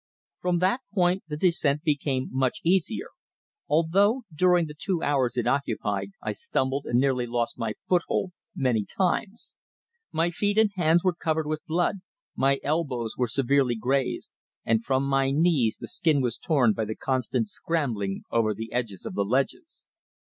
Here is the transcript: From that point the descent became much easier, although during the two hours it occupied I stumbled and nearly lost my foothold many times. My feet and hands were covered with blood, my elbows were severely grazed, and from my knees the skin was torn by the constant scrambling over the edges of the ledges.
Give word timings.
From 0.39 0.57
that 0.57 0.81
point 0.95 1.21
the 1.27 1.37
descent 1.37 1.83
became 1.83 2.27
much 2.31 2.59
easier, 2.63 3.09
although 3.67 4.23
during 4.33 4.65
the 4.65 4.73
two 4.73 5.03
hours 5.03 5.37
it 5.37 5.45
occupied 5.45 6.09
I 6.23 6.31
stumbled 6.31 6.87
and 6.87 6.99
nearly 6.99 7.27
lost 7.27 7.59
my 7.59 7.75
foothold 7.87 8.31
many 8.55 8.83
times. 8.83 9.53
My 10.11 10.31
feet 10.31 10.57
and 10.57 10.71
hands 10.73 11.03
were 11.03 11.13
covered 11.13 11.45
with 11.45 11.63
blood, 11.67 11.97
my 12.35 12.57
elbows 12.63 13.15
were 13.15 13.27
severely 13.27 13.75
grazed, 13.75 14.31
and 14.65 14.83
from 14.83 15.05
my 15.07 15.29
knees 15.29 15.77
the 15.79 15.87
skin 15.87 16.19
was 16.19 16.39
torn 16.39 16.73
by 16.73 16.85
the 16.85 16.95
constant 16.95 17.47
scrambling 17.47 18.23
over 18.31 18.55
the 18.55 18.71
edges 18.73 19.05
of 19.05 19.13
the 19.13 19.23
ledges. 19.23 19.85